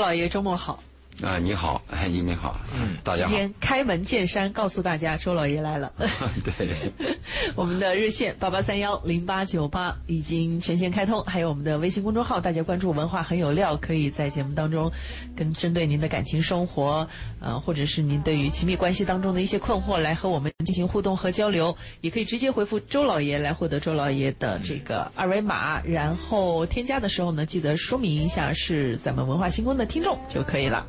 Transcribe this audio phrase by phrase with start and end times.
[0.00, 0.82] 老爷周末好。
[1.22, 3.30] 啊，你好，哎，一鸣好，嗯，大家好。
[3.30, 5.92] 今天开门见山告诉大家，周老爷来了。
[6.42, 6.70] 对，
[7.54, 14.90] 我们的热线八八三幺零八九八已经全线开通，还有我们的微信公众号，大家关注“文化很有料”，可以在节目当中
[15.36, 17.06] 跟针对您的感情生活，
[17.38, 30.86] 呃，或者是您对于亲密关系当中的一些困惑来和我们进行互动和交流，也可以直接回复周老爷来获得周老爷的这个二维码，然后添加的时候呢，记得说明一下是咱们文化星空的听众就可以了。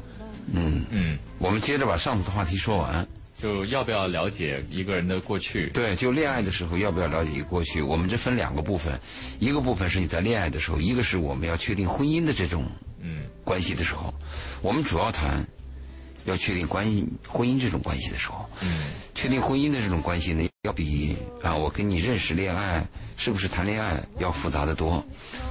[0.54, 3.08] 嗯嗯，我们接着把上次的话题说完，
[3.41, 5.68] 就要不要了解一个人的过去？
[5.74, 7.82] 对，就恋爱的时候要不要了解一个过去？
[7.82, 9.00] 我们这分两个部分，
[9.40, 12.66] 一个部分是你在恋爱的时候，一个是我们要确定婚姻的这种
[13.02, 14.14] 嗯关系的时候，
[14.62, 15.44] 我们主要谈
[16.26, 18.70] 要确定关系婚姻这种关系的时候，嗯，
[19.16, 22.86] 确定婚姻的这种关系呢，要比啊我跟你认识恋爱
[23.18, 25.04] 是不是谈恋爱要复杂的多。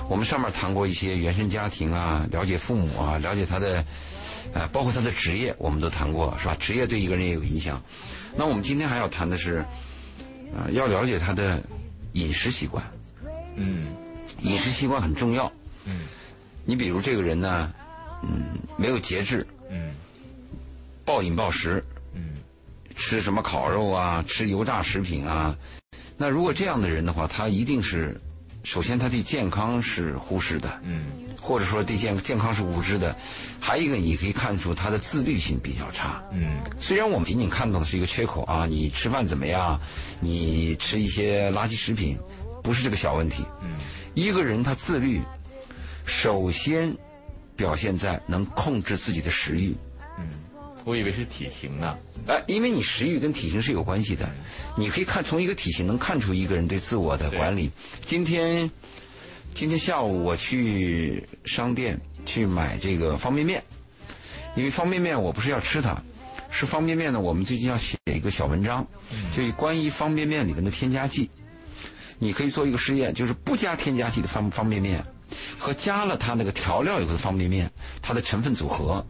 [0.09, 3.85] 我们上面谈过一些原生家庭啊，了解父母啊，了解他的。
[4.53, 6.57] 呃，包括他的职业，我们都谈过，是吧？
[6.59, 7.83] 职业对一个人也有影响。
[8.37, 9.65] 那我们今天还要谈的是，
[10.57, 11.63] 啊，要了解他的
[12.15, 12.85] 饮食习惯。
[13.57, 13.87] 嗯，
[14.43, 15.51] 饮食习惯很重要。
[15.85, 16.01] 嗯，
[16.65, 17.73] 你比如这个人呢，
[18.23, 19.47] 嗯，没有节制。
[19.71, 19.93] 嗯，
[21.05, 21.85] 暴饮暴食。
[22.15, 22.35] 嗯，
[22.97, 25.57] 吃什么烤肉啊，吃油炸食品啊。
[26.17, 28.21] 那如果这样的人的话，他一定是，
[28.73, 30.81] 首先他对健康是忽视的。
[30.85, 31.07] 嗯。
[31.41, 33.17] 或者说对健健康是无知的，
[33.59, 36.23] 还有一个你可以看出他的自律性比较差。
[36.33, 39.81] 嗯，虽然我们仅仅看到的是一个缺口啊，你吃饭怎么样？
[40.21, 42.17] 你吃一些垃圾食品，
[42.63, 43.43] 不是这个小问题。
[43.63, 43.71] 嗯，
[44.15, 45.21] 一个人他自律，
[46.05, 46.95] 首先
[47.57, 49.75] 表现在能控制自己的食欲。
[50.19, 50.29] 嗯，
[50.85, 51.97] 我以为是体型呢。
[52.27, 54.31] 哎，因为你食欲跟体型是有关系的，
[54.77, 57.71] 你可以看从一个体型能看出一个人对自我的管理。
[58.05, 58.71] 今天。
[59.53, 63.61] 今天下午我去商店去买这个方便面，
[64.55, 66.01] 因为方便面我不是要吃它，
[66.53, 67.19] 是方便面呢。
[67.19, 68.87] 我们最近要写一个小文章，
[69.33, 71.29] 就关于方便面里面的添加剂。
[72.21, 75.05] 你可以做一个实验，就是不加添加剂的方方便面，
[75.59, 77.69] 和加了它那个调料以后的方便面，
[78.01, 79.05] 它的成分组合。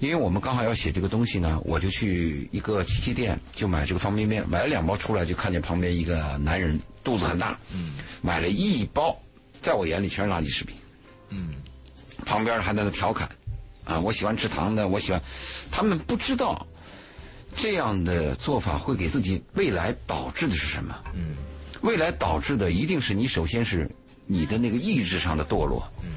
[0.00, 7.92] 因为我们刚好要写这个东西呢，我就去一个机器店就买这个方便面，买了两包出来，就看见旁边一个男人肚子很大，嗯。
[8.20, 9.16] 买了一包。
[9.62, 10.74] 在我眼里全是垃圾食品，
[11.28, 11.56] 嗯，
[12.24, 13.28] 旁边还在那调侃，
[13.84, 15.20] 啊，我喜欢吃糖的，我喜欢，
[15.70, 16.66] 他们不知道
[17.54, 21.36] 这样的做法会给自己未来导致的是什么，嗯，
[21.82, 23.86] 未来导致的一定是你首先是
[24.24, 26.12] 你的那个意志上的堕落，嗯，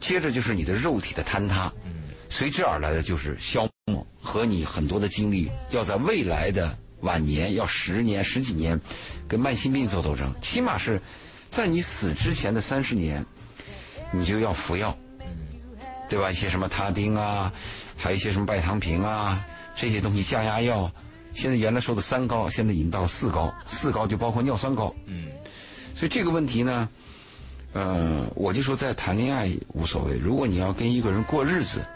[0.00, 1.83] 接着就是你的肉体的坍塌，嗯，
[2.28, 8.80] 随之而来的就是消磨和你很多的精力要在未来的晚年要十年十几年
[9.28, 11.00] 跟慢性病做斗争，起码是。
[11.50, 13.24] 在你死之前的三十年，
[14.10, 14.98] 你就要服药，
[16.08, 16.28] 对吧？
[16.28, 17.52] 一些什么他汀啊，
[17.96, 20.90] 还有一些什么拜糖平啊，这些东西降压药，
[21.32, 24.92] 现在原来说的三高，现在已经到四高，四高就包括尿酸高。
[25.06, 25.28] 嗯，
[25.94, 26.88] 所以这个问题呢，
[27.72, 31.86] 呃，我就说在谈恋爱无所谓，如果你要跟一个人过日子，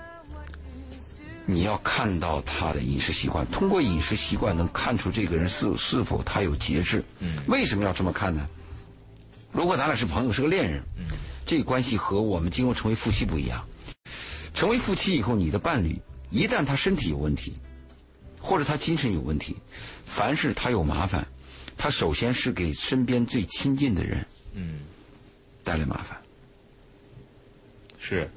[1.50, 7.02] 你要看到他的饮食习惯，通过饮食习惯能看出这个人是是否他有节制。
[7.20, 8.46] 嗯，为什么要这么看呢？
[9.50, 11.06] 如果咱俩是朋友，是个恋人，嗯
[11.46, 13.66] 这个关系和我们今后成为夫妻不一样。
[14.52, 15.98] 成为夫妻以后，你的伴侣
[16.30, 17.54] 一旦他身体有问题，
[18.38, 19.56] 或者他精神有问题，
[20.04, 21.26] 凡是他有麻烦，
[21.78, 24.80] 他首先是给身边最亲近的人，嗯，
[25.64, 26.14] 带来麻烦。
[27.98, 28.30] 是。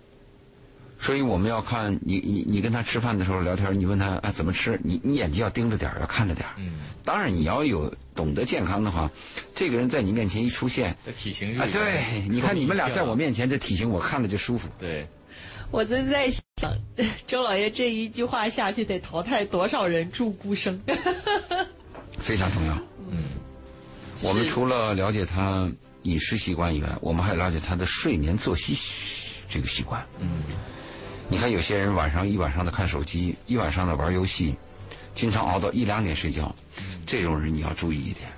[1.02, 6.74] 所以我们要看你你你跟他吃饭的时候聊天，你问他啊怎么吃，你你眼睛要盯着点要看着点嗯。
[7.04, 9.10] 当然你要有懂得健康的话，
[9.56, 14.70] 这个人在你面前一出现，体型啊，对，你看你们俩在我面前这体型，我看着就舒服。
[14.78, 15.08] 对。
[15.72, 16.72] 我正在想，
[17.26, 20.80] 周老爷这一句话下去得淘汰多少人助孤生？
[22.20, 22.78] 非常重要。
[23.10, 23.30] 嗯。
[24.22, 25.68] 我们除了了解他
[26.04, 28.78] 饮食习惯以外，我们还了解他的睡眠作息
[29.50, 30.06] 这个习惯。
[30.20, 30.44] 嗯。
[31.32, 34.54] 你看，有些人晚上一晚上的看手机，一晚上的玩游戏，
[35.16, 36.54] 经常熬到一两点睡觉，
[37.08, 38.30] 这种人你要注意一点。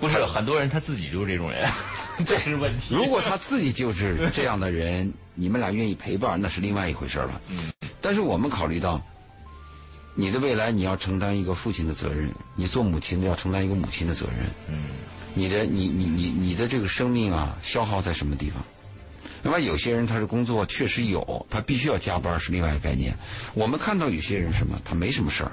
[0.00, 1.68] 不是很多人他自己就是这种人，
[2.24, 2.94] 这是问题。
[2.94, 7.40] 如果他自己就是这样的人，你们俩愿意陪伴，那是另外一回事了。
[7.48, 7.72] 嗯。
[8.00, 9.02] 但是我们考虑到，
[10.14, 14.46] 你的未来你要承担一个父亲的责任，你做母亲的要承担一个母亲的责任。
[14.68, 14.84] 嗯。
[15.34, 18.62] 你的你你你你的这个生命啊，消耗在什么地方？
[19.44, 23.14] 另外，有些人他是工作确实有，他必须要加班是另外一个概念。
[23.52, 25.52] 我们看到有些人什么，他没什么事儿，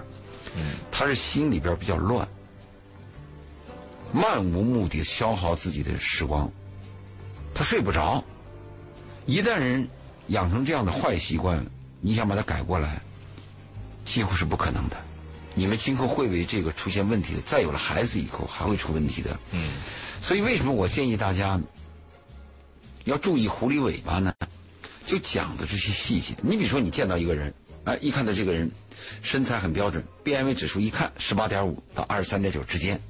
[0.56, 2.26] 嗯，他是心里边比较乱，
[4.14, 6.50] 漫无目的消耗自己的时光，
[7.54, 8.24] 他睡不着。
[9.26, 9.88] 一旦人
[10.28, 11.64] 养成这样的坏习惯，
[12.00, 13.02] 你想把它改过来，
[14.06, 14.96] 几乎是不可能的。
[15.54, 19.38] 你们今后会为这个出现问题的，再有了孩子以后还会出问题的。
[19.52, 19.74] 嗯，
[20.22, 21.60] 所以为什么我建议大家
[23.06, 24.34] 要注意狐狸尾巴呢？
[25.06, 26.34] 就讲的这些细节。
[26.42, 27.54] 你比如说，你见到一个人，
[27.84, 28.70] 哎，一看到这个人
[29.22, 33.02] 身材很标准，BMI 指数一看十八点五到二十三点九之间，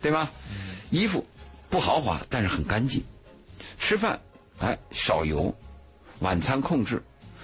[0.00, 0.30] 对吗？
[0.90, 1.24] 衣服
[1.68, 3.04] 不豪华，但是很干净。
[3.78, 4.18] 吃饭，
[4.58, 5.54] 哎，少油，
[6.20, 7.02] 晚餐控制，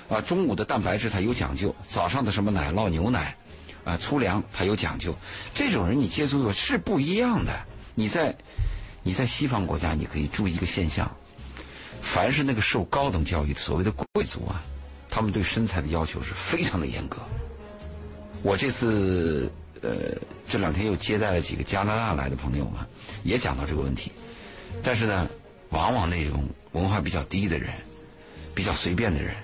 [0.09, 3.37] 啊，中午的蛋白质它有讲究，早上的什么奶酪、牛奶，
[3.85, 5.15] 啊，粗粮它有讲究。
[5.55, 7.53] 这种人你接触过是不一样的。
[7.95, 8.35] 你在
[9.03, 11.15] 你在西方国家，你可以注意一个现象。
[12.05, 14.63] 凡是那个受高等教育的所谓的贵族啊，
[15.09, 17.19] 他们对身材的要求是非常的严格。
[18.43, 19.91] 我这次呃
[20.47, 22.87] 这两天又接待了几个加拿大来的朋友嘛，
[23.25, 24.13] 也讲到这个问题。
[24.83, 25.29] 但是呢，
[25.71, 27.73] 往往那种文化比较低的人，
[28.55, 29.35] 比较随便的人，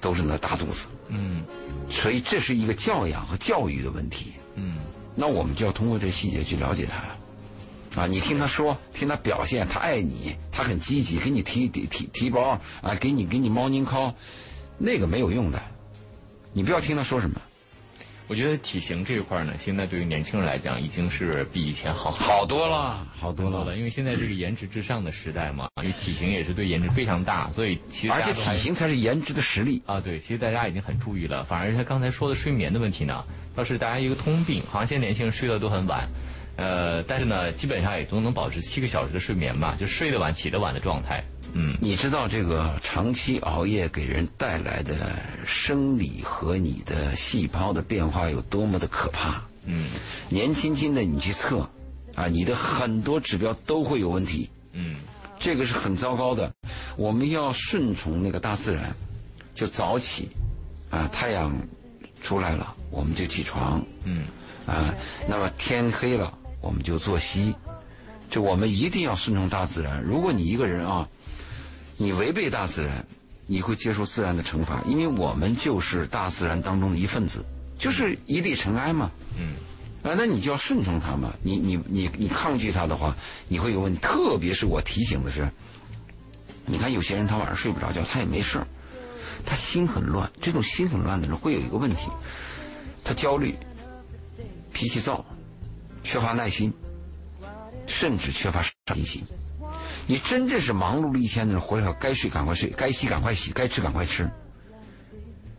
[0.00, 0.86] 都是那大肚子。
[1.08, 1.42] 嗯
[1.88, 4.34] 所以这是一个教养和教育的问题。
[4.54, 4.78] 嗯
[5.14, 7.02] 那我们就要通过这细节去了解他。
[7.96, 14.14] 啊，你听他说，听他表现，他爱你，他很积极，给你提提提提包啊，给你给你猫宁靠，
[14.76, 15.60] 那个没有用的，
[16.52, 17.40] 你不要听他说什么。
[18.28, 23.62] 我觉得体型这一块呢，现在对于年轻人来讲，已经是比以前好好多了，好多了。
[23.62, 29.80] 多了，因为现在这个颜值至上的时代嘛，因为体型也是对颜值非常大，所以其实而且体型才是颜值的实力。
[29.86, 31.44] 啊，对，其实大家已经很注意了。
[31.44, 36.08] 反而他刚才说的睡眠的问题呢，倒是大家一个通病，好像现在年轻人睡得都很晚，
[36.56, 41.22] 呃，但是呢，基本上也都能保持七个小时的睡眠吧，就睡得晚起得晚的状态。
[41.52, 45.16] 嗯你知道这个长期熬夜给人带来的
[45.46, 49.42] 生理和你的细胞的变化有多么的可怕？
[49.64, 49.88] 嗯
[50.28, 51.68] 年轻轻的你去测，
[52.14, 54.50] 啊，你的很多指标都会有问题。
[54.72, 54.96] 嗯
[55.38, 56.50] 这个是很糟糕的。
[56.96, 58.94] 我们要顺从那个大自然，
[59.54, 60.30] 就早起，
[60.90, 61.54] 啊，太阳
[62.22, 64.24] 出来了我们就起床，嗯
[64.66, 64.92] 啊，
[65.28, 66.32] 那么天黑了
[66.66, 67.54] 我们就作息。
[68.28, 70.02] 就我们一定要顺从大自然。
[70.02, 71.08] 如果你一个人啊，
[71.96, 73.06] 你违背大自然，
[73.46, 77.44] 你会接受自然的惩罚，因为我们就是大自然当中的一份子，
[77.78, 79.10] 就是一粒尘埃嘛。
[79.38, 79.54] 嗯
[80.02, 81.32] 啊，那你就要顺从它嘛。
[81.42, 83.16] 你你你你抗拒它的话，
[83.48, 84.00] 你会有问题。
[84.00, 85.48] 特别是我提醒的是，
[86.64, 88.66] 你看有些人他晚上睡不着觉，他也没事儿
[89.44, 90.28] 他心很乱。
[90.40, 92.08] 这种心很乱的人会有一个问题，
[93.04, 93.54] 他焦虑、
[94.72, 95.24] 脾气躁、
[96.06, 96.72] 缺乏耐心，
[97.86, 99.24] 甚至缺乏上进心。
[100.06, 104.30] 你真正是忙碌了一天的人，回来该睡赶快睡，该洗赶快洗，该吃赶快吃。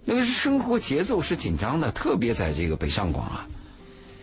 [0.06, 3.46] 那个是生活节奏是紧张的，特别在这个北上广啊。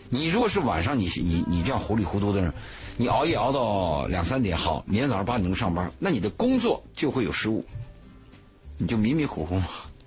[0.09, 2.51] 你如果是晚上你你你这样糊里糊涂的人，
[2.97, 7.63] 你熬夜熬到两三点，好，明天早上八点钟上班，那你的工作就会有失误，
[8.79, 9.61] 你就迷迷糊糊，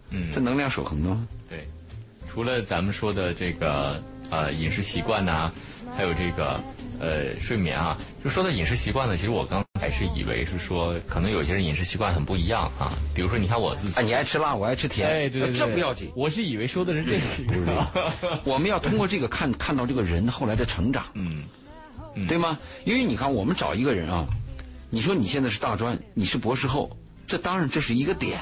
[0.10, 1.28] 嗯这能量守恒的吗？
[1.48, 1.68] 对，
[2.28, 5.51] 除了咱们说的这个呃饮食习惯呐、
[5.95, 6.59] 还有这个
[7.00, 12.91] 呃睡眠啊，就说到饮食习惯呢，其实我刚才是以为是说，可能有些人饮食习惯很不一样啊。
[13.13, 16.12] 比如说，你看我自己，啊，你爱吃辣，我爱吃甜，哎，对对对，这不要紧。
[16.15, 17.85] 我是以为说的是这个
[18.44, 21.44] 我们要通过这个看看到这个人后来的成长，嗯
[22.27, 22.57] 对吗？
[22.83, 24.25] 因为你看，我们找一个人啊，
[24.89, 26.97] 你说你现在是大专，你是博士后，
[27.27, 28.39] 这当然这是一个点，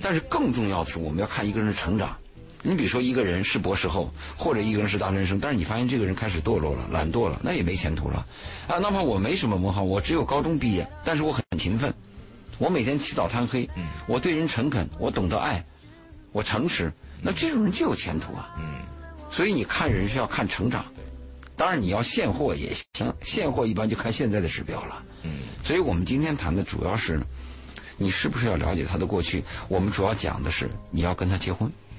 [0.00, 2.16] 但是更重要的是我们要看一个人的成长。
[2.62, 8.26] 你比如说一个人是博士后，或者一个人是大专生，但是你发现这个人开始堕落了、懒惰了，那也没前途了。
[8.68, 11.92] 啊，那么我没什么文化，我只有高中毕业，但是我很勤奋，
[12.58, 13.68] 我每天起早贪黑，
[14.06, 15.64] 我对人诚恳，我懂得爱，
[16.32, 18.54] 我诚实，那这种人就有前途啊。
[18.58, 18.80] 嗯
[19.30, 20.84] 所以你看人是要看成长，
[21.56, 25.02] 当然你要现货也行，现货一般就看现在的指标了。
[25.22, 25.30] 嗯
[25.62, 27.18] 所以我们今天谈的主要是，
[27.96, 29.42] 你是不是要了解他的过去？
[29.68, 31.89] 我们主要讲的是你要跟他结婚，嗯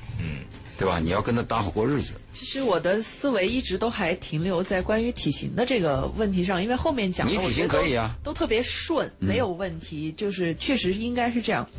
[0.81, 0.99] 对吧？
[0.99, 2.15] 你要跟他搭伙过日子。
[2.33, 11.69] 其实我的思维一直都还停留在关于体型的这个问题上，因为后面讲的你体型我觉得可以啊都特别顺，没有问题，就是确实应该是这样。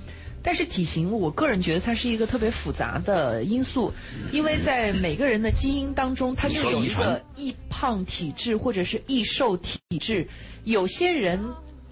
[0.45, 3.93] 但是体型，我个人觉得它是一个特别复杂的因素，
[4.33, 10.27] 因为在每个人的基因当中，它就有一个易胖体质或者是易瘦体质。
[10.65, 11.41] 有些人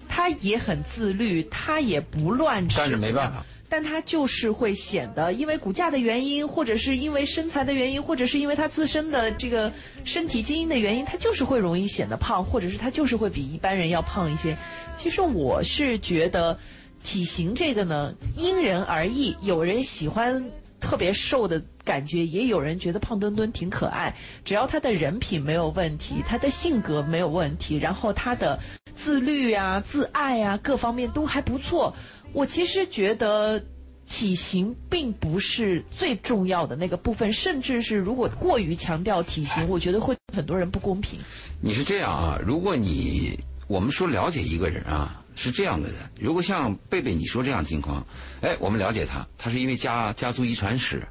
[0.07, 3.45] 他也很自律，他也不乱吃，但是没办法。
[3.71, 9.71] 但他就是会显得，因为骨架的原因，或者是因为身材的原因，或者是因为他自身的这个
[10.03, 14.57] 身体基因的原因，他就是会容易显得胖，或者是他就是会比一般人要胖一些。
[14.97, 16.59] 其实我是觉得，
[17.01, 20.51] 体型这个呢，因人而异，有人喜欢
[20.81, 24.13] 特别瘦的感觉，也有人觉得胖墩墩挺可爱。
[24.43, 28.59] 只要他的人品没有问题，他的性格没有问题，然后他的
[28.93, 31.95] 自律啊、自爱啊各方面都还不错。
[32.33, 33.63] 我其实觉得
[34.07, 41.19] 体型并不是最重要的那个部分，甚至是如果过于强调体型，我觉得会很多人不公平。
[41.61, 42.39] 你是这样啊？
[42.45, 45.97] 如果你我们说了解一个人啊，是这样的人。
[46.19, 48.05] 如果像贝贝你说这样情况，
[48.41, 51.01] 哎，我们了解他，他是因为家家族遗传史，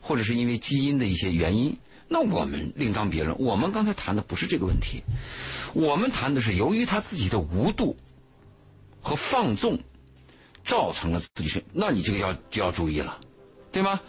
[0.00, 1.76] 或者是因为基因的一些原因，
[2.08, 3.38] 那我们另当别论。
[3.38, 5.02] 我们刚才谈的不是这个问题，
[5.74, 7.94] 我们谈的是由于他自己的无度
[9.02, 9.78] 和放纵，
[10.68, 13.18] 造成了自己身，那你这个要就要注意了，
[13.72, 14.00] 对吗？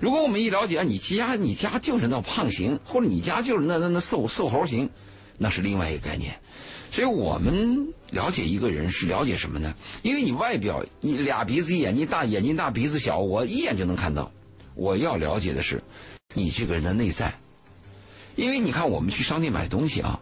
[0.00, 4.90] 如果我们一了解，你家你家就是那胖型，或者你家就是那那那瘦瘦猴型，
[5.38, 6.38] 那是另外一个概念。
[6.90, 9.74] 所以我们了解一个人是了解什么呢？
[10.02, 14.30] 因为你外表你俩鼻子眼睛大眼睛大鼻子小，我一眼就能看到。
[14.74, 15.80] 我要了解的是
[16.34, 17.34] 你这个人的内在，
[18.36, 20.20] 因为你看我们去商店买东西啊，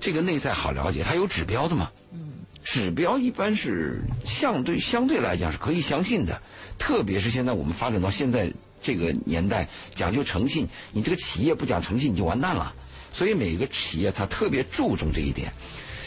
[0.00, 1.90] 这个内在好了解，它有指标的嘛。
[2.12, 2.27] 嗯。
[2.62, 6.42] 指标一般是相对相对来讲是可以相信的，
[6.78, 12.74] 特别是现在我们发展到现在这个年代，讲究诚信，你这个企业不讲诚信你就完蛋了。
[13.10, 15.50] 所以每个企业它特别注重这一点。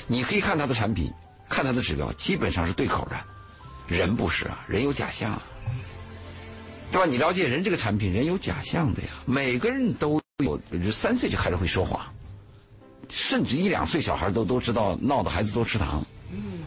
[0.07, 1.11] 你可以看他的产品，
[1.49, 3.15] 看他的指标，基本上是对口的。
[3.87, 5.41] 人不是啊，人有假象，
[6.91, 7.05] 对吧？
[7.05, 9.09] 你了解人这个产品，人有假象的呀。
[9.25, 10.59] 每个人都有，
[10.91, 11.99] 三岁就开始会说谎，
[13.09, 16.05] 甚至一两岁小孩都都知道闹的孩子多吃糖。
[16.31, 16.59] 嗯。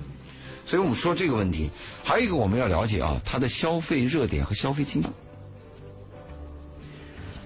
[0.67, 1.71] 所以我们说这个问题，
[2.03, 5.13] 还有一个我们要了解啊，他的消费热点和消费倾向，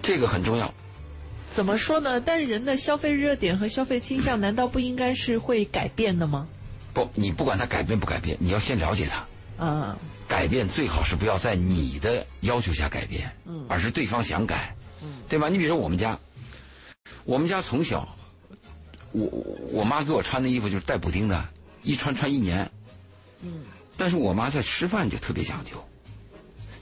[0.03, 0.73] 这个很重要。
[1.55, 2.21] 怎么说呢？
[2.21, 6.47] 但人的消费热点和消费倾向，难道不应该是会改变的吗？
[6.95, 9.27] 不，你不管他改变不改变，你要先了解他。
[9.59, 9.97] 嗯。
[10.29, 15.49] 改变最好是不要在你的要求下改变，嗯，而是对方想改，嗯，对吧？
[15.49, 16.19] 你比如说我们家，
[17.25, 18.07] 我们家从小，
[19.13, 19.27] 我
[19.73, 21.43] 我妈给我穿的衣服就是带补丁的，
[21.83, 22.71] 一穿穿一年，
[23.43, 23.63] 嗯。
[23.97, 25.73] 但是我妈在吃饭就特别讲究，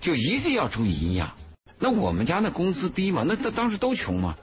[0.01, 1.33] 就一定要注意营养。
[1.79, 4.37] 那我们家那工资低嘛，那那当时都穷嘛。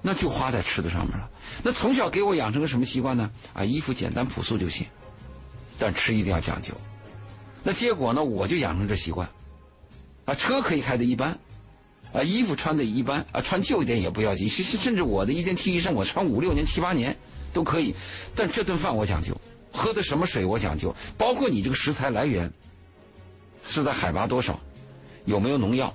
[0.00, 1.28] 那就花在吃的上面了。
[1.60, 3.28] 那从小给我养成个什么习惯呢？
[3.52, 4.86] 啊，衣服简单朴素就行，
[5.76, 6.72] 但吃一定要讲究。
[7.64, 9.28] 那结果呢，我就养成这习惯。
[10.24, 11.36] 啊，车可以开的一般，
[12.12, 14.48] 啊，衣服穿的一般，啊，穿旧一点也不要紧。
[14.48, 17.16] 甚甚至我的一件 T 恤衫，我穿五六年、七八年
[17.52, 17.92] 都可以。
[18.36, 19.36] 但这顿饭我讲究，
[19.78, 22.52] 喝的什么水我讲究，包括你这个食材来源
[23.64, 24.58] 是在海拔多少，
[25.24, 25.94] 有没有农药，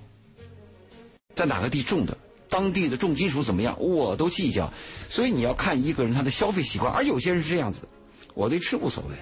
[1.36, 2.18] 在哪个地种的。
[2.50, 4.72] 当地的重金属怎么样，我都计较，
[5.10, 7.88] 所以你要看一个人他的消费习惯，而有些人是这样子的，
[8.36, 9.16] 我对吃无所谓，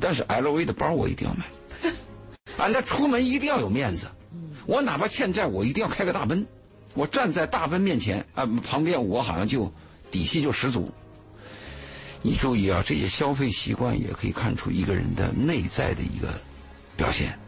[0.00, 1.44] 但是 LV 的包我一定要买，
[2.58, 4.08] 俺，那出门一定要有面子，
[4.66, 6.44] 我哪怕欠债，我一定要开个大奔，
[6.94, 9.72] 我站在大奔面前啊，旁边我好像就
[10.10, 10.92] 底气就十足。
[12.26, 16.32] 你注意啊，这些消费习惯也可以看出一个人的内在的一个
[16.96, 17.38] 表现，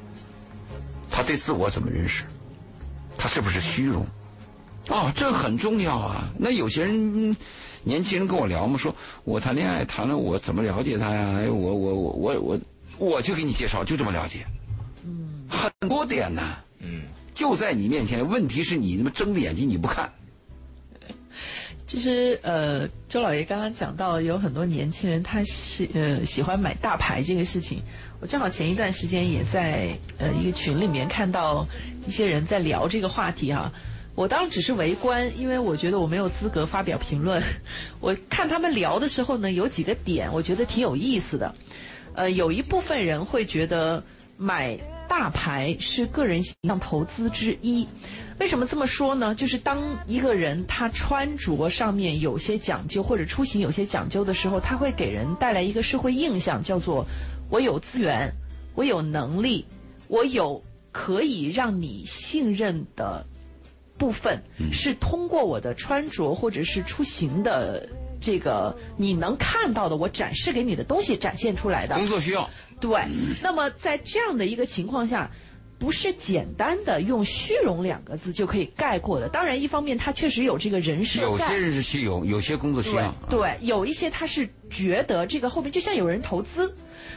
[1.11, 2.25] 他对自我怎么认识，
[3.17, 4.07] 他是不是虚荣？
[4.91, 6.31] 哦，这很重要啊！
[6.39, 7.35] 那有些人，
[7.85, 11.39] 年轻人跟我聊嘛，说我谈恋爱谈了，我怎么了解他呀？
[11.39, 12.61] 哎，我我我我我，
[12.99, 14.45] 我就给你介绍，就这么了解。
[15.07, 16.43] 嗯，很多点呢。
[16.81, 20.13] 嗯，就在你面前，问题是你他妈睁着眼睛你不看。
[21.87, 27.81] 其实，呃，周老爷刚刚讲到，有很多年轻人他是呃喜欢买大牌这个事情。
[28.21, 31.65] 我正好前一段时间也在呃一个群里面看到
[32.05, 33.73] 一些人在聊这个话题啊。
[34.17, 37.41] 我当时只是围观，因为我觉得我没有资格发表评论。
[38.01, 41.55] 我看他们聊的时候呢，有几个点我觉得挺有意思的。
[42.15, 44.03] 呃，有一部分人会觉得
[44.37, 44.77] 买
[45.09, 47.87] 大牌是个人形象投资之一。
[48.39, 49.35] 为什么这么说呢？
[49.35, 57.07] 就是当一个人他穿着上面有些讲究，或者出行有些讲究的时候，他会给人带来一个社会印象，叫做
[57.51, 58.33] 我有资源，
[58.75, 59.65] 我有能力，
[60.09, 60.63] 我有
[60.93, 63.27] 可以让你信任的。
[63.99, 64.39] 部分
[64.71, 67.89] 是通过我的穿着或者是出行的
[68.21, 72.47] 这个你能看到的，我展示给你的东西展现出来的工作需要。
[72.79, 73.01] 对，
[73.41, 75.31] 那么在这样的一个情况下，
[75.79, 79.29] 不是简单的用虚荣两个字就可以概括的。
[79.29, 83.15] 当然，一方面他确实有这个人设，有些人是虚荣，有些工作需要。
[83.29, 86.75] 对，有一些他是觉得这个后面就像有人投资。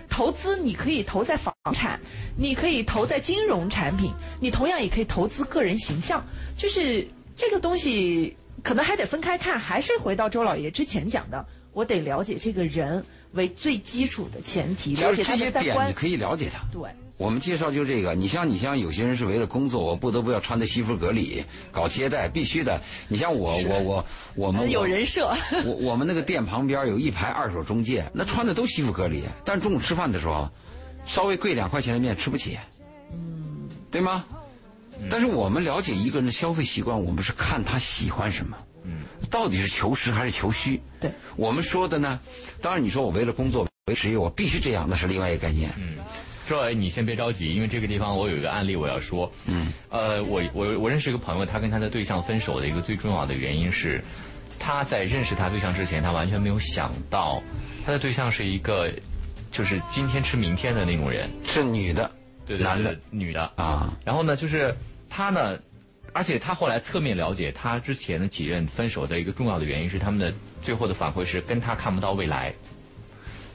[0.09, 1.99] 投资你可以投在房产，
[2.37, 6.23] 你可以投在金融产品，你同样也可以投资个人形象。
[6.57, 15.89] 就是这个东西可能还得分开看，还是回到周老爷之前讲的，我得了解这个人为最基础的前提，了解他的三观。
[15.89, 16.61] 你可以了解他。
[16.73, 16.89] 对。
[17.19, 22.81] 我们介绍就这个，你像你像有些人是为了工作，我不得不要穿的西服革履，搞接待必须的。
[23.09, 25.29] 你像我我我我们有人设，
[25.65, 30.49] 我我们那个店旁边有一排二手中介，那穿的都西服革履，但中午吃饭的时候，
[31.05, 32.57] 稍微贵两块钱的面吃不起。
[33.11, 34.25] 嗯，对吗？
[35.09, 40.81] 但是我们了解一个人的消费习惯，我们是看他喜欢什么，嗯，到底是求实还是求虚？
[41.01, 42.17] 对，我们说的呢，
[42.61, 45.69] 当然你说我为了工作为职业，我必须这样，那是另外一个概念。
[45.77, 45.95] 嗯，
[46.49, 49.31] 周伟，你先别着急，因为这个地方我有一个案例我要说。
[49.45, 54.03] 嗯，呃，我我我认识一个朋友，他跟他的对象分手的一个最重要的原因是，
[54.57, 57.39] 他在认识他对象之前，他完全没有想到
[57.85, 58.91] 他的对象是一个
[59.51, 62.09] 就是今天吃明天的那种人，是女的，
[62.47, 62.97] 对对对，男的。
[63.11, 63.43] 女的。
[63.55, 64.75] 啊，然后呢，就是
[65.07, 65.55] 他呢，
[66.13, 72.51] 而且他后来侧面了解，他之前的几任分手的一个重要的原因是他们的最后的反馈是跟他看不到未来，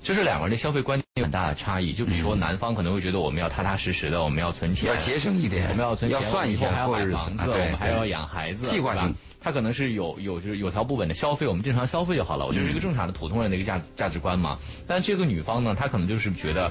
[0.05, 1.95] 就是两个人的消费观念有很大的差异。
[1.95, 9.13] 就比如说男方可能会觉得我们要踏踏实实的，我们要存钱，要节省一点，我们要存钱，要算一下还要买房子，我们还要养孩子，计划性。
[9.41, 14.59] 他可能是有有就是有条不紊的消费，我们正常消费就好了，我就是一个正常的普通人的一个价价值观嘛。
[14.87, 16.71] 但这个女方呢，她可能就是觉得，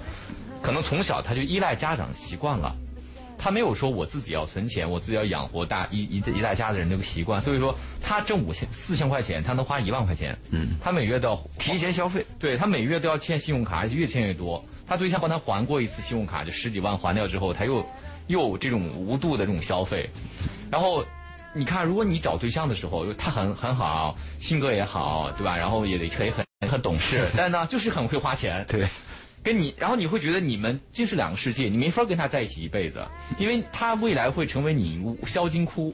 [0.62, 2.76] 可能从小她就依赖家长习惯了。
[3.44, 14.64] 她没有说我自己要存钱，我自己要养活大一一一大家的人这个习惯，所以说他挣五千四千块钱，他能花一万块钱，嗯，他每月都要提前消费，对他每月都要欠信用卡，而且越欠越多。
[14.88, 17.86] 他对象帮他还过一次信用卡，就十几万还掉之后，他又
[18.28, 20.10] 又这种无度的这种消费。
[20.72, 21.04] 然后
[21.54, 25.58] 你看，如果你找对象的时候，他很很好，性格也好，对吧？
[25.58, 28.66] 然后也得可以很很懂事， 但呢，就是很会花钱。
[28.70, 28.88] 对，
[29.44, 33.06] 跟你，然后你会觉得你们这是两个世界，你没法跟他在一起一辈子，
[33.38, 35.94] 因为他未来会成为你销金窟。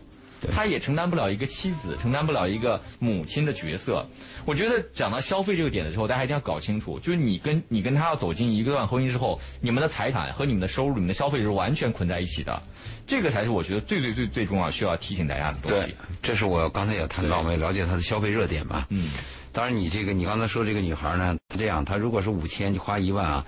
[0.55, 4.07] 他也承担不了一个妻子，承担不了一个母亲的角色。
[4.45, 12.63] 我觉得讲到消费这个点的时候，大家一定要搞清楚，就是你跟你跟他要走进一段婚姻之后，你们的财产和你们的收入、你们的消费是完全捆在一起的。
[13.05, 18.85] 这个才是我觉得最最最最重要需要提醒大家的东对西。，这是我刚才也谈到，对我们也了解他的消费热点嘛。
[18.91, 19.11] 嗯，
[19.51, 23.45] 当然，你这个你刚才说这个女孩呢，她这样，她如果是五千，你花一万啊，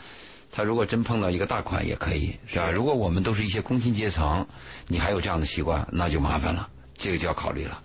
[0.52, 2.72] 她如果真碰到一个大款也可以，是吧？
[2.72, 4.46] 如果我们都是一些工薪阶层，
[4.88, 6.68] 你还有这样的习惯，那就麻烦了，
[6.98, 7.82] 这个就要考虑了。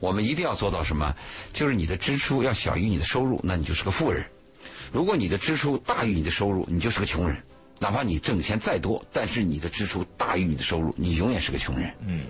[0.00, 1.14] 我们一定要做到什么？
[1.52, 4.22] 就是你的支出要小于你的收入，那你就是个富人；
[4.90, 7.36] 如果你的支出大于你的收入，你就是个穷人。
[7.78, 11.90] 哪怕你挣的钱再多，但是你的支出大于你的收入，你永远是个穷人。
[12.06, 12.26] 嗯，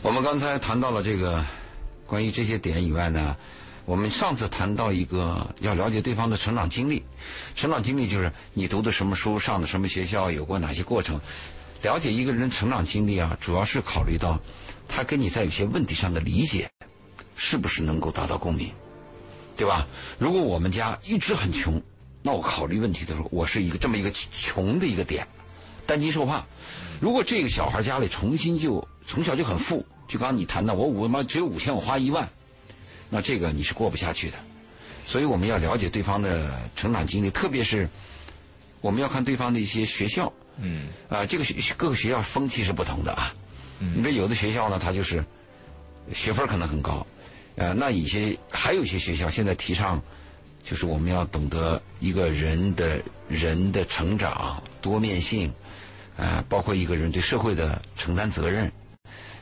[0.00, 1.44] 我们刚才谈到了这个
[2.08, 3.36] 关于这些点以外呢，
[3.84, 7.04] 我们上次谈到一个要了解对方的成长经历，
[7.54, 11.20] 成长经历就是你读的什么书，上的什么学校，有过哪些过程。
[11.82, 14.40] 了解一个人的成长经历啊，主要是考虑到
[14.88, 16.68] 他跟你在有些问题上的理解
[17.36, 18.72] 是不是能够达到共鸣，
[19.54, 19.86] 对吧？
[20.18, 21.80] 如果我们家一直很穷，
[22.22, 25.28] 那我考虑问题的时候，我是一个这么一个穷的一个点，
[25.86, 26.44] 担惊受怕。
[27.00, 32.28] 如果这个小孩家里重新就从小就很富，就刚刚你谈到我五妈只有五千，我花一万，
[33.10, 34.36] 那这个你是过不下去的。
[35.06, 37.88] 所以我们要了解对方的成长经历，特别是
[38.80, 40.32] 我们要看对方的一些学校。
[40.60, 43.32] 嗯，啊、这个学各个学校风气是不同的啊。
[43.78, 45.24] 嗯，你说有的学校呢，它就是
[46.12, 47.06] 学分可能很高，
[47.54, 50.02] 呃，那一些还有一些学校现在提倡，
[50.64, 55.52] 就是我们要懂得一个人的人的成长多面性，
[56.16, 58.70] 啊、包括一个人对社会的承担责任，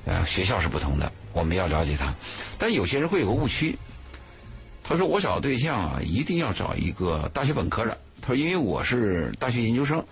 [0.06, 2.14] 啊、学校是不同的，我们要了解他。
[2.56, 3.76] 但有些人会有个误区，
[4.82, 7.98] 他说我找对象啊，一定要找一个大学本科的。
[8.22, 10.02] 他说因为我是大学研究生。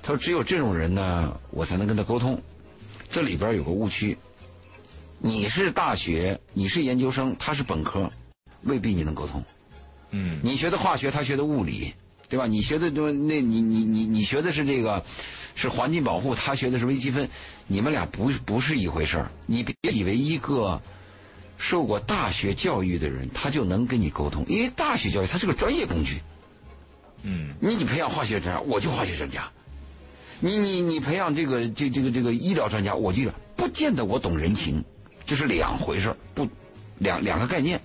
[0.00, 2.40] 他说：“只有这种人呢，我才能跟他沟通。
[3.10, 4.16] 这里边有个误区，
[5.18, 8.10] 你是大学，你是研究生，他是本科，
[8.62, 9.44] 未必你能沟通。
[10.10, 11.92] 嗯，你学的化学，他学的物理，
[12.28, 12.46] 对吧？
[12.46, 15.04] 你学的那那你你你你学的是这个，
[15.60, 17.28] 是环境保护，他学的是微积分，
[17.66, 19.28] 你们俩不不是一回事儿。
[19.44, 20.80] 你别以为一个
[21.58, 26.20] 受过大学教育的人，他就能跟你沟通，因为大学教育它是个专业工具。
[27.24, 29.50] 嗯，你你培养化学专家，我就化学专家。”
[30.40, 34.84] 你你你培养这个这这个这个医疗专家，我记得不见得我懂人情，
[35.26, 36.46] 这是两回事不
[36.98, 37.80] 两两个概念，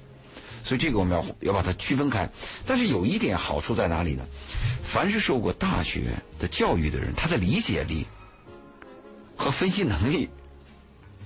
[0.63, 2.29] 所以这个我们要要把它区分开。
[2.67, 4.23] 但是有一点好处在哪里呢？
[4.93, 6.03] 凡是受过大学
[6.37, 8.05] 的教育的人，他的理解力
[9.35, 10.29] 和分析能力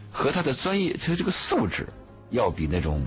[0.09, 1.85] 和他的专业他这个素质，
[2.29, 3.05] 要比那种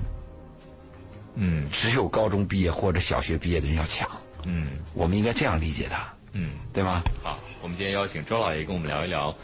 [1.37, 4.07] 嗯只有高中毕业或者小学毕业的人要强。
[4.45, 6.51] 嗯我们应该这样理解他，嗯。
[6.75, 7.03] 对吗？
[7.23, 9.35] 好，我们今天邀请周老爷跟我们聊一聊，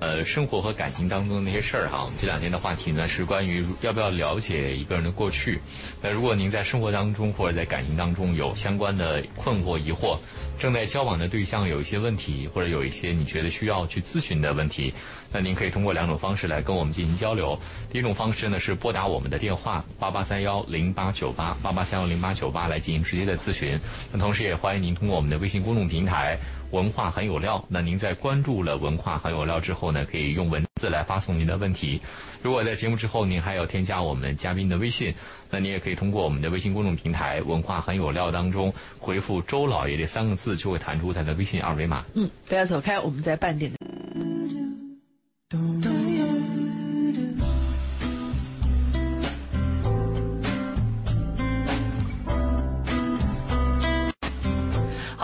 [0.00, 2.04] 呃，生活和感情当中的那些事儿哈。
[2.04, 5.60] 我们这两天的话题呢是关于要不要了解一个人的过去。
[6.00, 10.16] 那如果您在生活当中或者在感情当中有相关的困惑、疑惑，
[10.58, 14.92] 正在交往的对象有一些问题，或者有一些你觉得需要去咨询的问题，
[15.32, 17.58] 那您可以通过两种方式来跟我们进行交流。
[17.90, 23.78] 第一种方式呢是拨打我们的电话八八三幺零八九八八八三幺零八九八来进行直接的咨询。
[24.12, 26.38] 那同时也欢迎您通过我们的微信公众平台
[26.70, 27.64] 文化很有料。
[27.68, 32.00] 那您在关注了文化很有料之后呢，可以用文字来发送您的问题。
[32.42, 35.14] 如果在节目之后您还要添加我们嘉宾的微信，
[35.50, 42.04] 那您也可以通过我们的微信公众平台“文化很有料”当中回复“周老爷”这三个字，就会弹出他的微信二维码。
[42.14, 43.70] 嗯，不要走开，我们在半点。
[45.52, 45.58] 好，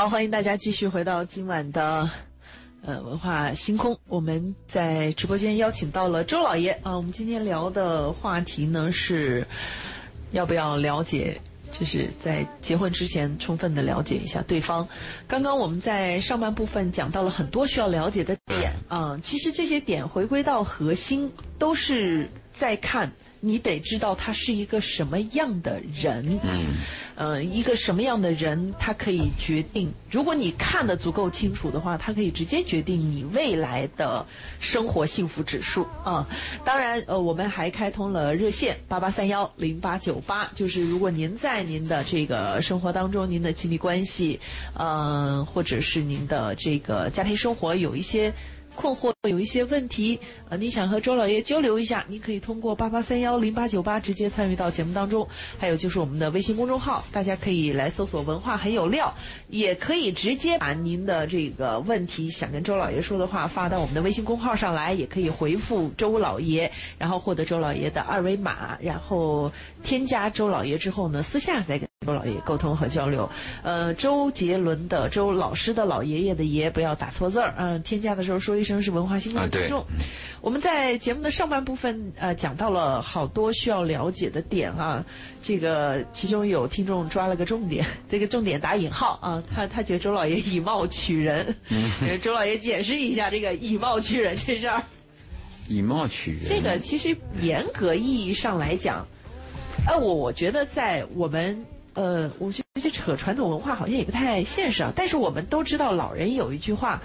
[0.09, 2.11] 欢迎大家继续回到今晚的
[2.83, 3.97] 呃文化星空。
[4.09, 6.97] 我们在直播间邀请到了周老爷啊。
[6.97, 9.47] 我们今天聊的话题呢是，
[10.33, 11.41] 要不要了解，
[11.79, 14.87] 就是在结婚之前充分的了解一下对方。
[15.29, 23.13] 刚刚我们在上半部分讲到了很多需要了解的点啊，其实这些点回归到核心，都是在看。
[23.41, 26.75] 你得知道他是一个什么样的人，嗯，
[27.15, 29.93] 呃，一个什么样的人，他可以决定。
[30.11, 34.27] 如果你看得足够清楚的话，他可以直接决定你未来的
[34.59, 36.27] 生活幸福指数啊。
[36.65, 44.41] 当然，呃，我们还开通了热线八八三幺零八九八，就是如果您在您的这个生活当中，您的亲密关系，
[44.75, 48.33] 呃，或者是您的这个家庭生活有一些。
[48.77, 55.27] 困惑有一些问题，呃，你想和周老爷交流一下，你可以通过八八三幺零八九八直接参与到节目当中。
[55.59, 59.13] 还有就是我们的微信公众号，大家可以来搜索“文化很有料”，
[59.49, 69.51] 也可以直接把您的这个问题想跟周老爷说的话发到我们的微信公号上来，也可以回复周老爷，然后获得周老爷的二维码，然后
[69.83, 73.29] 添加周老爷之后呢，私下再跟周老爷沟通和交流。
[73.63, 78.66] 呃，周杰伦的周老师的老爷爷的爷不要打错字儿，嗯，添加的时候说一。
[78.67, 79.85] 生是文化新闻听众，
[80.41, 85.05] 我们在节目的上半部分呃讲到了好多需要了解的点啊，
[85.41, 91.55] 这个其中有听众抓了个重点， 这个重点打引号啊，他他觉得周老爷以貌取人，
[92.21, 94.83] 周老爷解释一下这个以貌取人这事儿。
[95.69, 99.07] 以貌取人，这个其实严格意义上来讲，
[99.87, 107.03] 哎，我我觉得在我们呃，我觉得这扯传统文化好像也不太现实啊，但是我们都知道老人有一句话。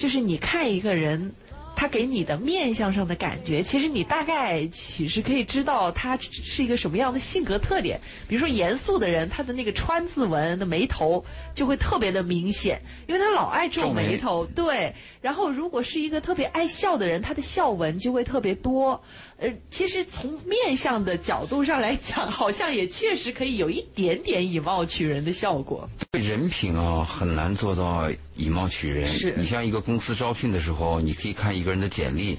[0.00, 1.34] 就是你看一个人，
[1.76, 8.00] 他给你的面相上的感觉，其实你大概其实可以知道他是一个什么样的性格特点。
[8.26, 11.22] 比如说严肃的人，他的那个川字纹的眉头
[11.54, 14.46] 就会特别的明显，因为他老爱皱眉头。
[14.46, 18.98] 对，然后如果是一个特别爱笑的人，他的笑纹就会特别多。
[19.36, 25.86] 呃，其实从面相的角度上来讲，好像也确实可以有一点点以貌取人的效果。
[26.12, 28.10] 人品啊，很难做到
[28.40, 29.06] 以貌取人。
[29.06, 32.38] 是你像一个公司招聘的时候，你可以看一个人的简历，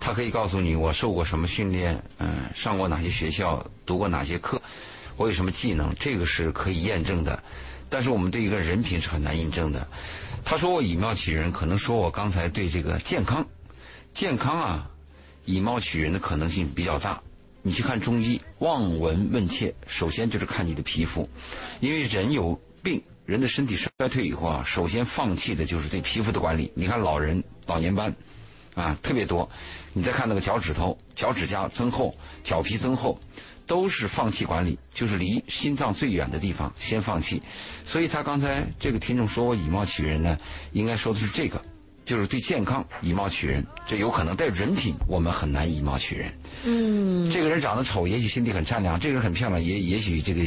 [0.00, 4.60] 他可以告诉你我受过什么训练，嗯，上过哪些学校，读过哪些课，
[5.16, 7.42] 我有什么技能，这个是可以验证的。
[7.88, 9.86] 但是我们对一个人品是很难印证的。
[10.44, 13.46] 他说我以貌取人，可能说我刚才对这个健康，
[14.14, 14.88] 健康啊。
[15.44, 17.20] 以貌取人的可能性比较大。
[17.62, 21.28] 你去看中医，望闻问切，首先就是看你的皮肤，
[21.80, 26.70] 因为人有病，人的身体衰退以后啊，首先放弃的就是对皮肤的管理。
[26.74, 28.14] 你看老人老年斑，
[28.74, 29.48] 啊特别多。
[29.92, 33.20] 你再看那个脚趾头、脚趾甲增厚、脚皮增厚，
[33.66, 37.42] 都是放弃管理，就是离心脏最远的地方先放弃。
[37.84, 40.38] 所以他刚才这个听众说我以貌取人呢，
[40.72, 41.62] 应该说的是这个。
[42.04, 46.32] 就是对健康以貌取人，这有可能；但人品我们很难以貌取人。
[46.64, 50.42] 嗯，这个人长得丑，也许心地很善良；这个人很漂亮，也也许这个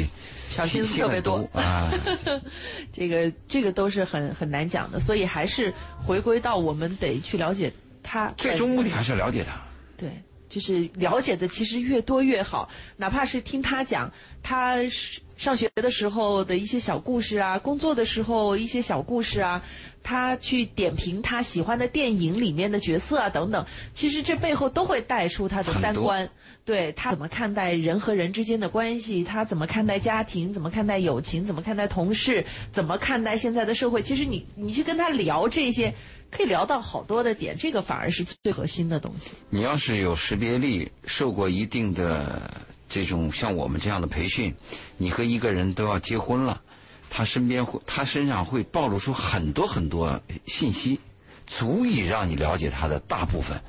[0.50, 1.92] 小心思特别多啊。
[2.92, 8.34] 这个这个都是很很难讲的，所以还是回归到我们得去了解他。
[8.38, 9.62] 最终目的还是了解他。
[9.98, 10.10] 对，
[10.50, 14.12] 就是了解的其实越多越好，哪怕是听他讲，
[14.44, 15.20] 他是。
[15.38, 19.62] 上学的时候的一些小故事啊，工作的时候一些小故事啊，
[20.02, 26.30] 他去点评他喜欢的电影里面的角色啊等等，其实这背后都会带出他的三观，
[26.64, 34.02] 对他怎么看待人和人之间的关系，他怎么看待家庭，怎么看待友情，怎么看待同事，怎么看待现在的社会。
[34.02, 35.94] 其实你你去跟他聊这些，
[36.32, 39.32] 可以聊到好多的点，这个反而是最核心的东西。
[39.50, 42.42] 你要是有识别力，受过一定的。
[42.88, 44.54] 这种像我们这样的培训，
[44.98, 46.62] 你和一个人都要结婚了，
[47.10, 51.00] 他身边会，他身上会暴露出很多很多信息，
[51.48, 53.60] 足以让你了解他的大部分。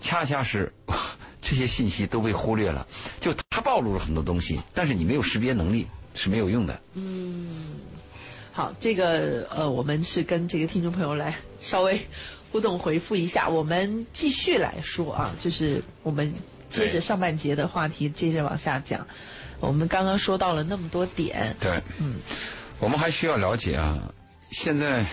[0.00, 0.72] 恰恰是
[1.40, 2.86] 这些信息都被忽略了，
[3.20, 6.80] 就他暴露了很多东西，但是你没有识别能力是没有用的。
[6.94, 7.48] 嗯，
[8.52, 12.00] 好，这个呃，我们是跟这个听众朋友来稍微
[12.50, 16.34] 互动回复一下，我们继续来说啊，就是我们。
[16.70, 19.06] 接着上半节的话题，接着往下讲。
[19.58, 22.14] 我们刚刚说到了那么多点，对，嗯，
[22.78, 23.98] 我们还需要了解啊。
[24.52, 25.04] 现在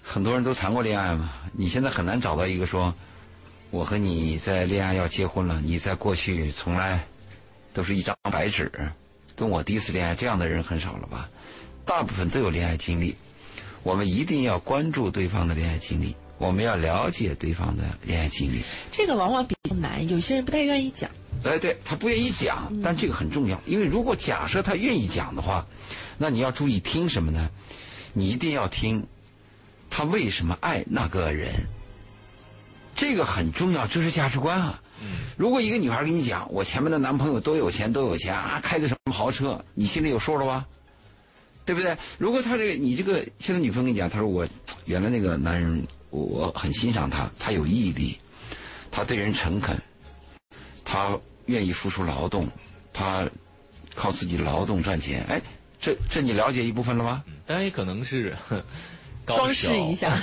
[0.00, 2.94] 很多人都谈过恋爱嘛，你现在很难找到一个说，
[3.70, 7.04] 我和你在恋爱要结婚了，你在过去从来
[7.74, 8.70] 都是一张白纸，
[9.34, 11.28] 跟我第一次恋爱这样的人很少了吧？
[11.84, 13.16] 大部分都有恋爱经历，
[13.82, 18.62] 我们一定要关注对方的恋爱经历，我们要了解对方的恋爱经历。
[18.90, 21.08] 这个往往比较难，有些人不太愿意讲。
[21.44, 25.64] 哎，对他不愿意讲，但这个很重要，因为如果假设他愿意讲的话，
[26.18, 27.48] 那你要注意听什么呢？
[28.12, 29.06] 你一定要听
[29.88, 31.48] 他为什么爱那个人，
[32.96, 34.82] 这个很重要，这是价值观啊。
[35.36, 40.66] 如果一个女孩跟你讲，我前面的男朋友多有钱，多有钱啊，开个什么豪车，你心里有数了吧？
[41.64, 41.96] 对不对？
[42.18, 44.44] 如果他这个你这个现在女朋友跟你讲，他说我
[44.86, 48.18] 原来那个男人，我我很欣赏他，他有毅力，
[48.90, 49.76] 他对人诚恳，
[50.84, 52.46] 他愿意付出劳动，
[52.92, 53.26] 他
[53.94, 55.24] 靠自己劳动赚钱。
[55.24, 55.40] 哎，
[55.80, 57.24] 这这你了解一部分了吗？
[57.46, 58.36] 当然也可能是
[59.24, 60.14] 高装饰一下。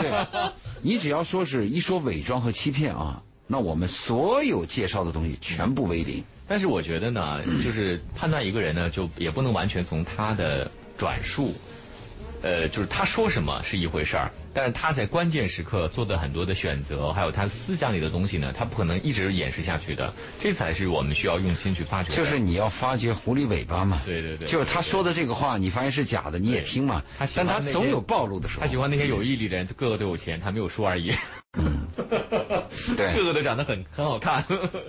[0.00, 6.22] 对，你只要说是一说伪装和欺骗啊，那我们所有介绍的东西全部为零。
[6.46, 11.54] 但是我觉得呢，就是判断一个人呢，就也不能完全从他的转述，
[12.42, 22.16] 呃，就是他说什么是一回事儿，但是他在关键时刻做的很多的选择，还有他思想里的东西呢，他不可能一直掩饰下去的，这才是我们需要用心去发掘的。
[22.16, 24.02] 就是你要发掘狐狸尾巴嘛。
[24.04, 27.02] 对对对就是他说的这个话，你发现是假的，你也听嘛
[27.36, 28.62] 但他总有暴露的时候。
[28.62, 31.12] 他喜欢那些有毅力的人，个个都有钱，他没有说而已，
[31.54, 31.86] 嗯
[32.96, 34.44] 对个个都长得很很好看。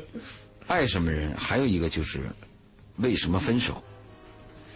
[0.67, 2.19] 爱什么人，还有一个就是
[2.97, 3.83] 为什么分手，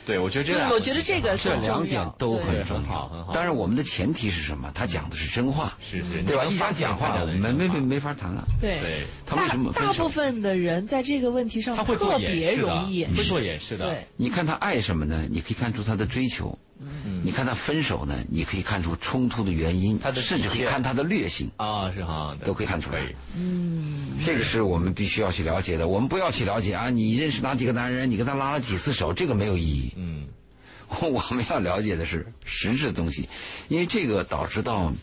[0.06, 4.72] 对，我觉得这样，嗯我觉得这个是这很重要两点都很重要当然，我们的前提是什么？
[4.74, 6.46] 他讲的是真话，是是对吧？
[6.46, 8.44] 一讲讲的我们没没没法谈了。
[8.62, 8.80] 对。
[9.26, 10.08] 他为什么大大部？
[10.08, 13.86] 分的人在这个问题上他会特别容易的，会做掩饰的。
[13.89, 15.26] 对，你看他爱什么呢？
[15.30, 16.58] 你可以看出他的追求。
[17.06, 23.02] 嗯你看他分手呢，你可以看出冲突的原因，他的甚至可以看他的劣性，啊，是哈，都可以看出来
[23.36, 24.17] 嗯。
[24.24, 25.88] 这个是我们必须要去了解的。
[25.88, 29.91] 我们不要去了解啊，你认识哪几个男人，你跟他拉了几次手，这个没有意义。
[29.98, 30.26] 嗯，
[31.02, 33.28] 我们要了解的是实质的东西，
[33.67, 34.93] 因为这个导致到，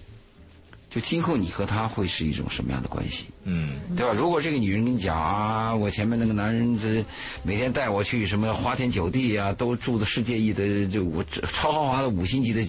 [0.95, 4.13] 就今后你和他会是一种什么样的关系，嗯，对吧？
[4.13, 7.03] 如果这个女人跟你讲啊，我前面那个男人这
[7.43, 12.63] 每天带我去什么花天酒地啊，都住的世界一的这五超豪华的五星级的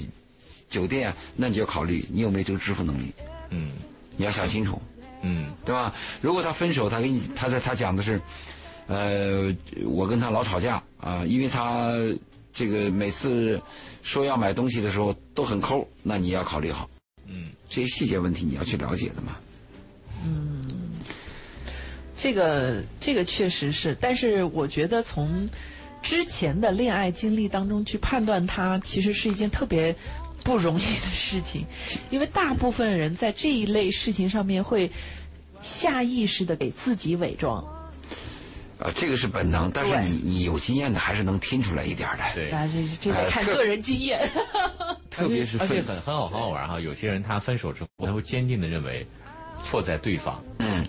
[0.70, 3.12] 酒店啊，那你就考虑你有没有这个支付能力，
[3.50, 3.72] 嗯，
[4.16, 4.82] 你要想清楚。
[5.26, 5.94] 嗯，对吧？
[6.20, 8.20] 如果他分手，他给你，他在他讲的是，
[8.88, 9.56] 呃，
[9.86, 11.94] 我跟他老吵架啊，因为他
[12.52, 13.62] 这个每次
[14.02, 16.90] 说要买东西的时候都很抠，那你要考虑好，
[17.26, 19.38] 嗯，这些细节问题你要去了解的嘛。
[20.24, 20.64] 嗯
[22.16, 25.50] 这个这个确实是，但是我觉得从
[26.02, 29.94] 之前的恋爱经历当中去判断他，其实是一件特别
[30.44, 31.66] 不容易的事情，
[32.12, 34.92] 因为大部分人在这一类事情上面会
[35.62, 37.66] 下意识的给自己伪装，
[38.80, 42.50] 啊，这个是本能，但是你你有经验的还是能听出来一点的，对。
[42.50, 44.30] 啊，这这得看个人经验。
[45.10, 46.80] 特别是而且分，很很好很好玩哈。
[46.80, 49.06] 有些人他分手之后，他会坚定的认为
[49.64, 50.84] 错在对方，嗯，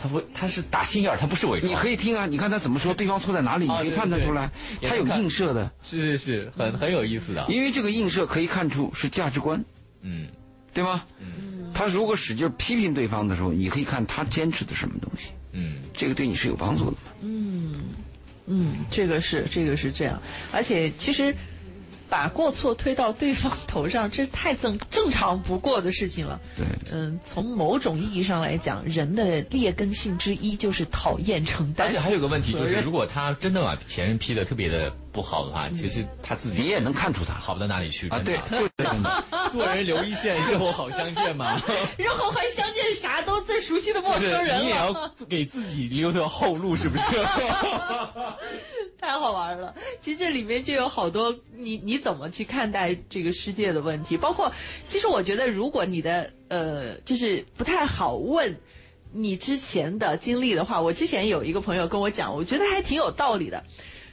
[0.00, 1.70] 他不他是打心眼儿，他不是伪装。
[1.70, 4.50] 你可以听啊，你看他怎么说，对方错在哪里，你可以判断出来，
[4.82, 7.44] 他有映射的，是是是，很很有意思的。
[7.50, 9.62] 因为这个映射可以看出是价值观。
[10.00, 10.28] 嗯
[10.72, 11.04] 对吗？
[11.74, 16.96] 他如果使劲批评对方的时候，你可以看他坚持的什么东西，嗯这个对你是有帮助的。
[17.22, 17.74] 嗯
[18.46, 20.20] 嗯，这个是这个是这样，
[20.52, 21.34] 而且其实
[22.08, 26.40] 把过错推到对方头上，这太正正常不过的事情了。
[26.56, 31.86] 对，嗯，从某种意义上来讲，人的劣根性之一就是讨厌承担。
[31.86, 38.38] 而且还有个问题就是，如果他真的把前任批的特别的不好的话，其实他自己你也能看出他好不到哪里去啊，对。
[39.50, 41.60] 做人留一线，日后好相见嘛。
[41.96, 47.04] 日后还相见啥都最熟悉的陌就是生人你也，要给自己留条后路，是不是？
[49.00, 49.74] 太好玩了。
[50.00, 54.52] 其实这里面就有好多你你怎么去看待这个世界的问题，包括
[54.86, 58.56] 其实我觉得，如果你的呃就是不太好问
[59.12, 63.62] 你之前的经历的话，我之前有一个朋友跟我讲，我觉得还挺有道理的。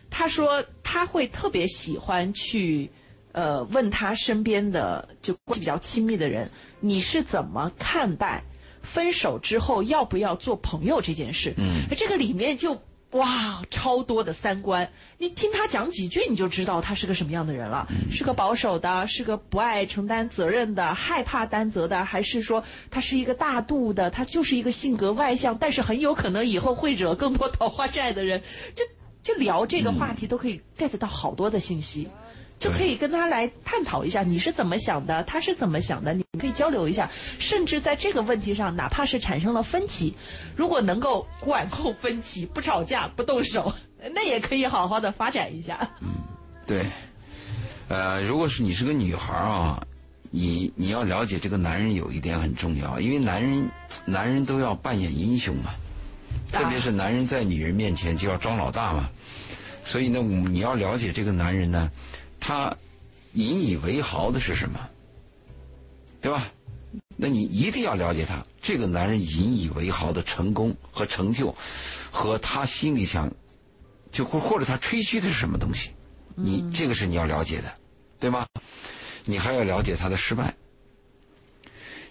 [0.09, 2.89] 他说他会特别喜欢去
[3.31, 8.43] 呃问他身边的就关系比较亲密的人，你是怎么看待
[8.83, 11.53] 分手之后要不要做朋友这件事？
[11.57, 12.79] 嗯，这个里面就
[13.13, 28.41] 哇超多的三观，你听他讲几句你就知道他是个什么样的人了，是个保守的，是个不爱承担责任的，害怕担责的，还是说他是一个大度的，他就是一个性格外向，但是很有可能以后会惹更多桃花债的人，
[28.73, 28.83] 就
[29.21, 32.09] 就聊这个话题都可以 get 到好多的信息。
[32.63, 40.13] 就可以跟他来探讨一下你是怎么想的，他是怎么想的，你可以交流一下，甚至在这个问题上，哪怕是产生了分歧，
[40.55, 43.73] 如果能够管控分歧，不吵架，不动手，
[44.13, 45.77] 那也可以好好的发展一下。
[46.01, 46.07] 嗯
[46.65, 46.85] 对，
[47.89, 49.85] 呃，如果是你是个女孩啊，
[50.31, 53.69] 你你要了解这个男人有一点很重要，因为男人
[54.05, 55.71] 男人都要扮演英雄嘛，
[56.53, 59.09] 特别是男人在女人面前就要装老大嘛，
[59.83, 61.91] 所以呢，你要了解这个男人呢，
[62.45, 62.75] 他
[63.31, 64.77] 引以为豪的是什么，
[66.19, 66.51] 对吧？
[67.15, 71.55] 那你一定要了解他这个男人引以为豪的成功和成就，
[72.11, 73.31] 和他心里想，
[74.11, 75.91] 就或或者他吹嘘的是什么东西。
[76.35, 77.73] 你这个是你要了解的，
[78.19, 78.45] 对吗？
[79.23, 80.53] 你还要了解他的失败。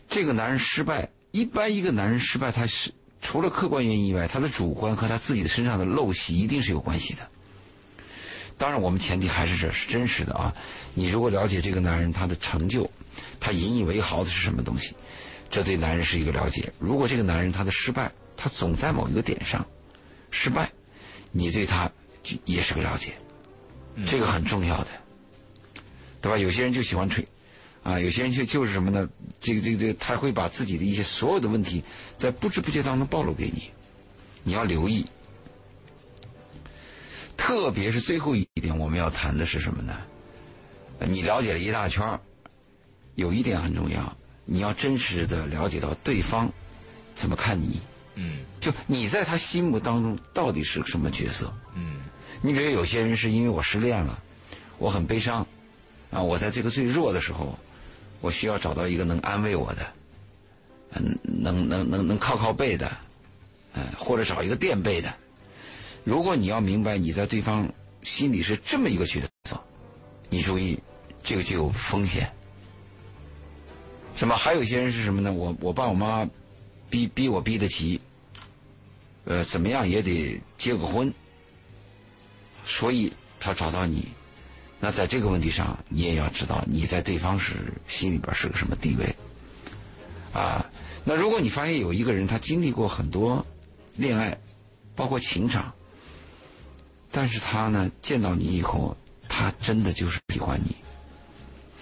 [0.08, 2.90] 这个男人失败，一般一个男人失败，他是
[3.20, 7.28] 除了客观原因以外，他的主观和他自己的身上的陋习一定是有关系的。
[8.62, 10.54] 当然，我们前提还是这是真实的啊。
[10.94, 12.88] 你如果了解这个男人他的成就，
[13.40, 14.94] 他引以为豪的是什么东西，
[15.50, 16.72] 这对男人是一个了解。
[16.78, 19.66] 如果这个男人他的失败，他总在某一个点上
[20.30, 20.70] 失败，
[21.32, 21.90] 你对他
[22.22, 23.14] 就也是个了解。
[24.06, 24.90] 这个很重要的，
[26.20, 26.38] 对吧？
[26.38, 27.26] 有些人就喜欢吹，
[27.82, 29.08] 啊，有些人就就是什么呢？
[29.40, 31.82] 这个这个这个，他会把自己的一些所有的问题，
[32.16, 33.72] 在不知不觉当中暴露给你，
[34.44, 35.04] 你要留意。
[37.42, 39.92] 特别是最后一点，我们要谈的是什么呢？
[41.00, 42.20] 你了解了一大圈
[43.16, 46.48] 有一点很重要，你要真实的了解到对方
[47.14, 47.80] 怎么看你。
[48.14, 48.44] 嗯。
[48.60, 51.52] 就你在他心目当中到底是个什么角色？
[51.74, 52.02] 嗯。
[52.42, 54.22] 你比如有些人是因为我失恋了，
[54.78, 55.44] 我很悲伤，
[56.12, 57.58] 啊，我在这个最弱的时候，
[58.20, 59.92] 我需要找到一个能安慰我的，
[60.92, 62.88] 嗯，能能能能靠靠背的，
[63.74, 65.12] 嗯，或者找一个垫背的。
[66.04, 67.68] 如果你要明白你在对方
[68.02, 69.62] 心里是这么一个角色，
[70.28, 70.78] 你注意，
[71.22, 72.30] 这个就有风险。
[74.16, 74.36] 什么？
[74.36, 75.32] 还有一些人是什么呢？
[75.32, 76.28] 我我爸我妈
[76.90, 78.00] 逼逼我逼得急，
[79.24, 81.12] 呃，怎么样也得结个婚。
[82.64, 84.08] 所以他找到你，
[84.78, 87.54] 那在这个问题上，你也要知道你在对方是
[87.88, 89.16] 心里边是个什么地位，
[90.32, 90.68] 啊，
[91.04, 93.44] 那如果你发现有一个人他经历过很多
[93.96, 94.38] 恋爱，
[94.94, 95.72] 包括情场，
[97.12, 98.96] 但是他呢见到你以后，
[99.28, 100.74] 他真的就是喜欢你，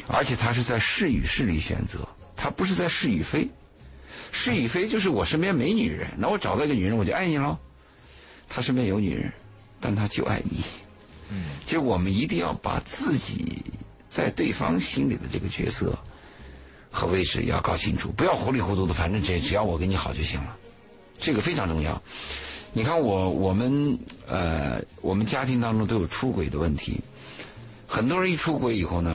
[0.09, 3.49] 而且他是在是与是里选择，他不是在是与非，
[4.31, 7.57] 是与非就是我身边没女人，那我找到一个女人我就爱你喽，
[8.49, 9.33] 他身边有女人。
[9.83, 10.63] 但他就爱你，
[11.31, 13.63] 嗯，其实我们一定要把自己
[14.11, 15.99] 在对方心里的这个角色
[16.91, 20.55] 和位置要搞清楚，不要糊里糊涂的，反正只只要我跟你好就行了，
[21.19, 22.03] 这个非常重要。
[22.73, 27.01] 你看我我们呃我们家庭当中都有出轨的问题，
[27.87, 29.15] 很多人一出轨以后呢，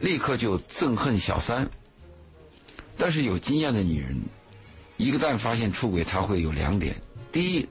[0.00, 1.68] 立刻就憎恨小三，
[2.96, 4.20] 但是有经验的女人，
[4.96, 6.94] 一个旦发现出轨，她会有两点，
[7.30, 7.68] 第一。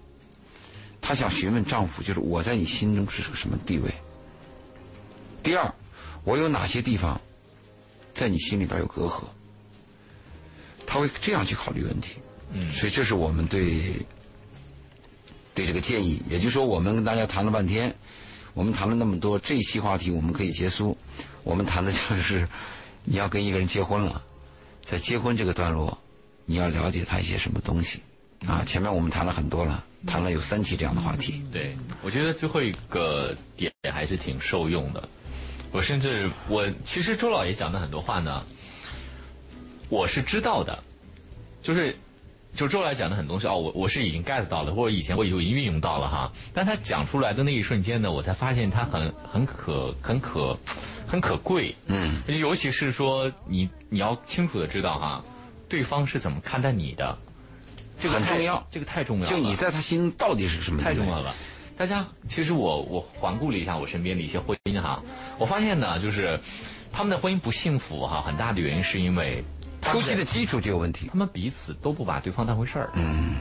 [1.04, 3.90] 她想询问丈夫，就是我在你心中是个什么地位？
[5.42, 5.74] 第二，
[6.24, 7.20] 我有哪些地方
[8.14, 9.24] 在你心里边有隔阂？
[10.86, 12.18] 她会这样去考虑问题。
[12.54, 13.94] 嗯，所以这是我们对
[15.54, 16.22] 对这个建议。
[16.30, 17.94] 也就是说，我们跟大家谈了半天，
[18.54, 20.98] 我们谈了那么多，这一期话题我们可以结束。
[21.44, 22.48] 我们谈的就是
[23.04, 24.24] 你要跟一个人结婚了，
[24.84, 25.98] 在结婚这个段落，
[26.46, 28.02] 你要了解他一些什么东西
[28.46, 28.64] 啊？
[28.66, 29.86] 前面我们谈了很多了。
[30.08, 35.10] 谈了有三期这样的话题，对我觉得最后一个点还是挺受用的。
[35.72, 38.44] 我甚至我其实周老爷讲的很多话呢，
[39.90, 40.84] 我是知道的，
[41.62, 41.96] 就是
[42.56, 46.32] 就周来讲的很多东西哦，我我是已经 get 到了，或者以前我已经运用到了哈。
[46.54, 50.58] 但他讲出来的那一瞬间呢，我才发现他很很可很可
[51.08, 55.24] 很可贵，嗯，尤其是说你你要清楚的知道哈，
[55.70, 57.18] 对方是怎么看待你的。
[58.02, 59.30] 这个很重要，这个太重要了。
[59.30, 60.82] 就你在他心中到底是什么？
[60.82, 61.34] 太重要了。
[61.78, 65.02] 大家其实我我环顾了一下我身边的一些婚姻哈，
[65.38, 66.40] 我发现呢，就是
[66.92, 69.44] 他们的婚姻不幸福哈，很大的原因是因为
[69.82, 73.36] 夫妻的基础就有问题，他们彼此都不把对方当回事儿，嗯，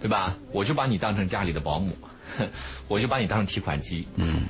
[0.00, 0.36] 对吧？
[0.52, 1.96] 我就把你当成家里的保姆，
[2.88, 4.42] 我就把你当成提款机，嗯，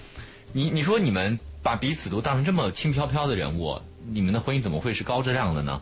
[0.53, 5.81] 你你说你们把彼此都当成这么轻飘飘的人物，你们的婚姻怎么会是高质量的呢？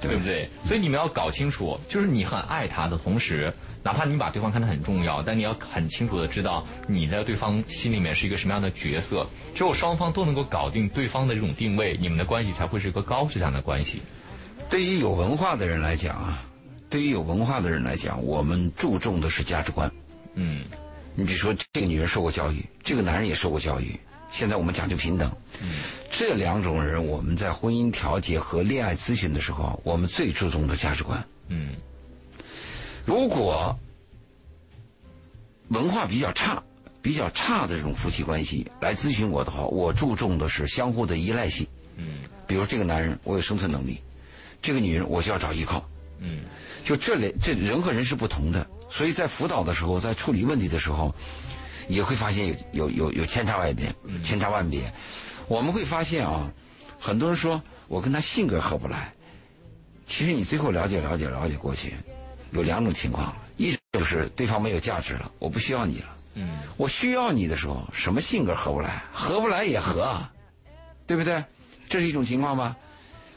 [0.00, 0.48] 对不对？
[0.64, 3.52] 所以你们要搞清楚，就是你很爱他的同时，
[3.82, 9.26] 哪怕你把对方看得很重要，但你要很清楚的知道你在对方心里面是一个什么样的角色。
[9.56, 14.00] 只有双方都能够搞定对方的这种定位，你们的关系才会是一个高质量的关系。
[14.70, 16.44] 对于有文化的人来讲啊，
[16.90, 19.90] 对于有文化的人来讲，我们注重的是价值观。
[20.34, 20.62] 嗯，
[21.14, 23.98] 你比如说，这个女人受过教育，这个男人也受过教育，
[24.30, 25.30] 现在我们讲究平等。
[25.62, 25.68] 嗯
[26.10, 31.22] 这两种人，我们在婚姻调解和恋爱咨询的时候，我们最注重的价值观。
[31.48, 31.70] 嗯
[33.06, 33.76] 如果
[35.68, 36.62] 文化比较差、
[37.00, 41.66] 比较差的这种夫妻关系来咨询我的话，我注重的是相互的依赖性。
[41.96, 44.00] 嗯比如这个男人，我有生存能力；
[44.60, 45.88] 这个女人，我就要找依靠。
[46.20, 46.44] 嗯
[46.84, 51.14] 就这类，这人和人是不同的，所以在辅导的时候，在处理问题的时候，
[51.88, 54.92] 也会发现有有有有千差万别，千差万别。
[55.48, 56.50] 我们会发现啊，
[56.98, 59.12] 很多人说我跟他性格合不来，
[60.06, 61.94] 其实你最后了解了解了解过去，
[62.52, 66.16] 有两种情况，一种就是对方没有价值了，我不需要你了。
[66.34, 69.02] 嗯我需要你的时候，什么性格合不来？
[69.12, 70.32] 合不来也合啊，
[71.06, 71.44] 对不对？
[71.88, 72.76] 这是一种情况吧。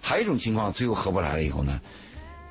[0.02, 1.80] 还有一种情况，最后合不来了以后呢，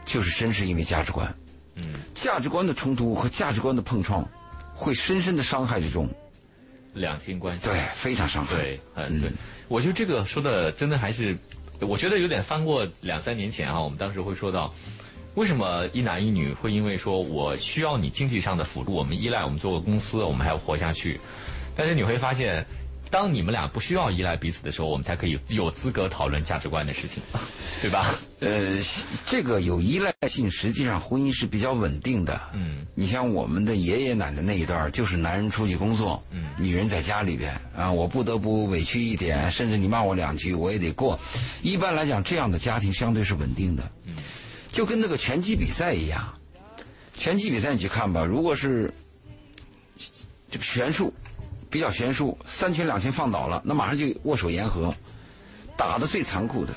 [0.07, 1.34] 就是真是因为价值观，
[1.74, 1.82] 嗯，
[2.14, 4.26] 价值观的冲突和价值观的碰撞，
[4.72, 6.09] 会深深的伤害这种，
[6.94, 7.61] 两性关系。
[7.64, 8.55] 对，非常伤害。
[8.55, 9.30] 对，嗯，对，
[9.68, 11.36] 我觉得这个说的真的还是，
[11.80, 14.72] 我觉得有点翻过两三年前啊，我们当时会说到，
[15.34, 21.20] 为什么一男一女会因为说我需要你经济上的辅助，我们依赖我们做个公司，我们还要活下去，
[21.76, 22.64] 但是你会发现。
[23.11, 27.20] 当你们俩不需要依赖彼此的时候，我们才可以有资格讨论价值观的事情，
[27.82, 28.14] 对吧？
[28.38, 28.78] 呃，
[29.26, 32.40] 这个有依赖性，实际上婚姻是比较稳定的。
[32.54, 41.18] 嗯，你像我们的爷爷奶奶那一段儿，就是男人出去工作，嗯，女人在家里边啊，我不得不委屈一点，甚至你骂我两句，我也得过。
[41.62, 43.82] 一般来讲，这样的家庭相对是稳定的。
[44.06, 44.14] 嗯，
[44.70, 46.32] 就跟那个拳击比赛一样，
[47.18, 48.88] 拳击比赛你去看吧，如果是
[50.50, 51.12] 这个悬殊
[51.70, 54.92] 比较悬殊，三拳两拳放倒了，那马上就握手言和，
[55.76, 56.74] 打的最残酷的。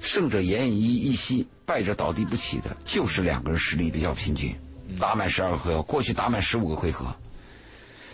[0.00, 4.54] 胜者奄奄一息，败者倒地不起的，就是两个人实力比较平均，
[5.00, 7.06] 打满十二个回合，过去打满十五个回合，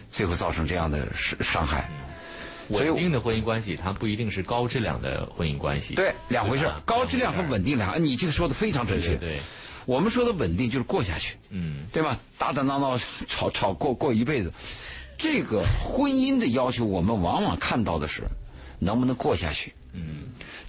[0.08, 1.90] 最后造成这样的伤伤害。
[2.68, 5.96] 稳定的婚姻关系，它不一定是高质量的婚姻关系。
[5.96, 9.16] 对，两回事儿高质量和稳定两，你这个说的非常准确。
[9.16, 9.40] 对对对，
[9.86, 12.16] 我们说的稳定就是过下去，嗯对吧？
[12.38, 14.52] 打打闹闹，吵吵过过一辈子。
[15.22, 18.22] 这个婚姻的要求，我们往往看到的是
[18.78, 19.70] 能不能过下去。
[19.92, 20.28] 嗯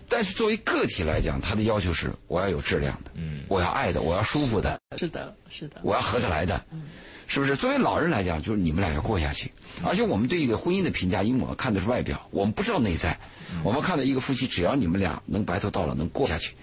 [0.10, 6.84] 但是作为个体来讲，他的要求是我要有质量的，嗯我要爱的，我要舒服的，是的，是的，我要合得来的，嗯
[7.28, 7.56] 是不是？
[7.56, 9.50] 作为老人来讲，就是你们俩要过下去。
[9.86, 13.18] 而且我们对一个婚姻的评价，因为我们看的是外表，我们不知道内在。
[13.64, 16.54] 我们看到一个夫妻，只要你们俩能白头到老，能过下去，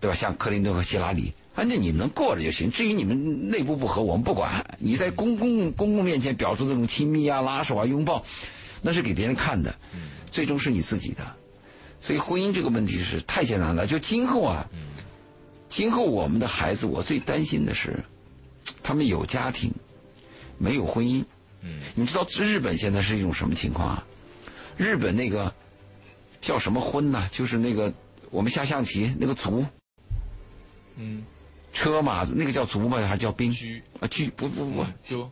[0.00, 0.16] 对吧？
[0.16, 2.70] 像克林顿和希拉里，啊，那你们能过了就行。
[2.70, 4.64] 至于你们内部不和，我们不管。
[4.78, 8.24] 你在公共公共面前表述那种亲密啊、拉手啊、拥抱，
[8.80, 9.74] 那是给别人看的，
[10.30, 11.34] 最终是你自己的。
[12.00, 13.88] 所以婚姻这个问题是太艰难了。
[13.88, 14.64] 就今后啊，
[15.68, 17.92] 今后我们的孩子，我最担心的是，
[18.80, 19.72] 他们有家庭，
[20.58, 21.24] 没有婚姻。
[21.62, 24.06] 嗯，你知道日本现在是一种什么情况啊？
[24.76, 25.52] 日本那个
[26.40, 27.92] 叫什么婚呐、就是那个
[28.30, 29.66] 我们下象棋那个卒
[31.00, 31.24] 嗯，
[31.72, 32.98] 车马那个叫卒吗？
[33.06, 33.52] 还是叫兵？
[33.52, 35.30] 居啊，居不不不，就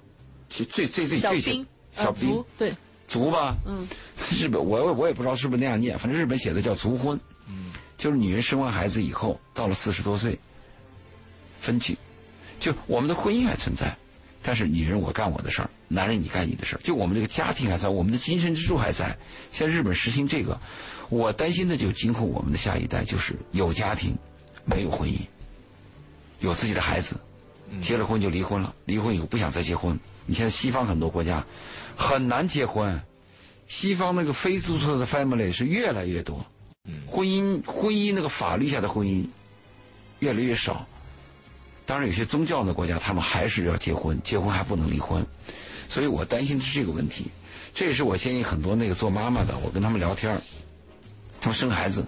[0.48, 2.72] 其最最最最小兵，小兵对，
[3.08, 3.56] 卒吧？
[3.66, 3.86] 嗯，
[4.30, 7.18] 日本我我也不知道是不是那样念，反正日本写的叫卒婚。
[7.48, 10.38] 嗯就是女人生完孩子以后，到了四十多岁，
[11.58, 11.96] 分居，
[12.60, 13.96] 就我们的婚姻还存在，
[14.42, 19.16] 但是女人我干我的事儿，男人你干你的事儿，就我们这个家庭还在，我们的精神支柱还在。
[19.50, 20.60] 现在日本实行这个，
[21.08, 24.14] 我担心的就今后我们的下一代就是有家庭，
[24.66, 25.16] 没有婚姻，
[26.40, 27.16] 有自己的孩子，
[27.80, 29.98] 结了婚就离婚了，离婚以后不想再结婚。
[30.26, 31.44] 你现在西方很多国家
[31.96, 33.00] 很难结婚，
[33.66, 36.44] 西方那个非注册的 family 是越来越多。
[37.06, 39.26] 婚姻婚姻那个法律下的婚姻
[40.20, 40.86] 越来越少。
[41.84, 45.24] 当然，有些宗教的国家，他们还是要结婚，结婚还不能离婚。
[45.88, 47.26] 所以我担心的是这个问题。
[47.72, 50.40] 这也是我建议很多那个做妈妈的，我跟他们聊天儿
[51.40, 52.04] 他们生孩子，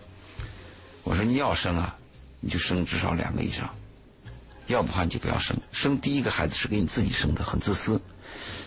[1.05, 1.97] 我说你要生啊，
[2.41, 3.69] 你就生至少两个以上，
[4.69, 5.57] 要不然你就不要生。
[5.73, 7.99] 生第一个孩子是给你自己生的，很自私；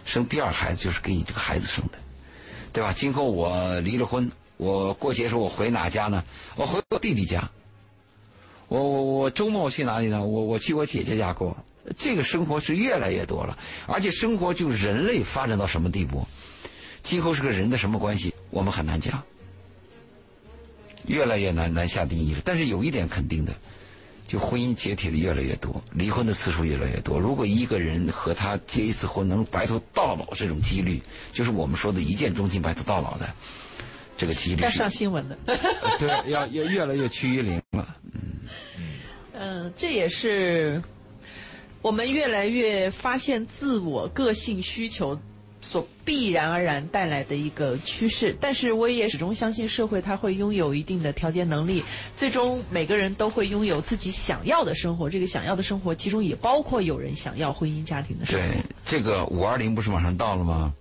[0.05, 1.97] 生第二孩子就是给你这个孩子生的，
[2.73, 2.93] 对吧？
[2.93, 4.29] 今后我离了婚。
[4.57, 6.23] 我过节时候我回哪家呢？
[6.55, 7.49] 我回我弟弟家。
[8.67, 10.23] 我我我周末去哪里呢？
[10.23, 11.57] 我我去我姐姐家过。
[11.97, 16.27] 这个生活是越来越多了，而且生活就人类发展到什么地步，
[17.01, 19.23] 今后是个人的什么关系，我们很难讲，
[21.07, 22.41] 越来越难难下定义了。
[22.45, 23.51] 但是有一点肯定的，
[24.31, 27.19] 就婚姻解体的越来越多，离婚的次数越来越多。
[27.19, 31.01] 如果一个人和他结一次婚能白头到老，这种几率
[31.33, 33.29] 就是我们说的一见钟情白头到老的。
[34.15, 35.37] 这个几率要上新闻了。
[35.99, 37.97] 对，要要越来越趋于零了。
[39.33, 40.81] 嗯，这也是
[41.81, 45.19] 我们越来越发现自我个性需求
[45.61, 48.35] 所必然而然带来的一个趋势。
[48.41, 51.83] 但是我也始终相信，社会它会拥有一定的调节能力，
[52.17, 55.09] 最终每个人都会拥有自己想要的生活。
[55.09, 58.47] 这个想要的生活，其中也包括有人想要婚姻家庭的生活。
[58.47, 60.73] 对，这个五二零不是马上到了吗？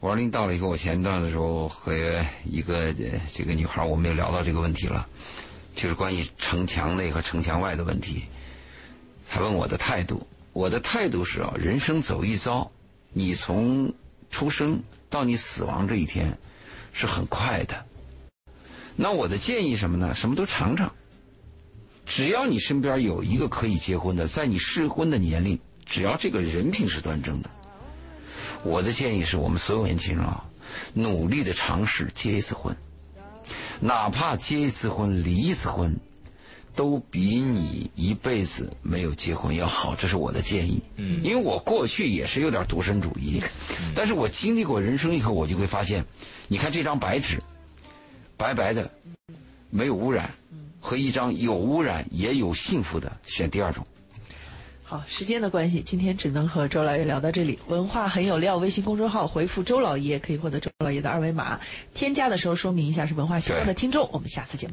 [0.00, 1.92] 五二零到了以后，我前一段的时候和
[2.44, 2.92] 一个
[3.32, 5.08] 这个女孩，我们也聊到这个问题了，
[5.74, 8.22] 就是关于城墙内和城墙外的问题。
[9.28, 12.70] 她问我的态度，我的态度是啊，人生走一遭，
[13.12, 13.92] 你从
[14.30, 16.38] 出生到你死亡这一天
[16.92, 17.84] 是很快的。
[18.96, 20.14] 那我的建议什么呢？
[20.14, 20.92] 什么都尝尝。
[22.04, 27.50] 只要你身边有一个可以结婚的，在你适婚的年龄，只要这个人品是端正的，
[28.62, 30.42] 我的建议是我们所有年轻人啊，
[30.94, 32.74] 努力的尝试结一次婚，
[33.78, 35.94] 哪怕结一次婚、离一次婚，
[36.78, 39.96] 都比你一辈子没有结婚要好。
[39.96, 40.80] 这是我的建议。
[40.94, 43.42] 嗯，因为我过去也是有点独身主义，
[43.96, 46.04] 但是我经历过人生以后，我就会发现，
[46.46, 47.42] 你看这张白纸，
[48.36, 48.88] 白白的，
[49.70, 50.30] 没有污染。
[50.80, 53.84] 和一张有污染也有幸福的，选第二种。
[54.84, 57.58] 好，时间的关系，今天只能和周老爷聊到这里。
[57.66, 61.58] 文化很有料，微信公众号回复“周老爷”可以获得周老爷的二维码，
[61.92, 64.08] 添加的时候说明一下是文化习惯的听众。
[64.12, 64.66] 我们下次节目。